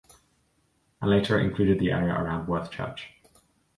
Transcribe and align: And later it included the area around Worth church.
And 0.99 1.11
later 1.11 1.39
it 1.39 1.45
included 1.45 1.77
the 1.77 1.91
area 1.91 2.11
around 2.15 2.47
Worth 2.47 2.71
church. 2.71 3.13